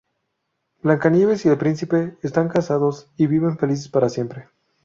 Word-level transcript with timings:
Blancanieves 0.81 1.45
y 1.45 1.49
el 1.49 1.59
Príncipe 1.59 2.17
están 2.23 2.49
casados 2.49 3.11
y 3.17 3.27
viven 3.27 3.59
felices 3.59 3.87
para 3.87 4.09
siempre. 4.09 4.47